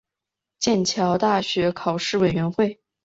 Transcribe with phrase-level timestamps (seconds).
[0.57, 2.79] 剑桥大学考试委员会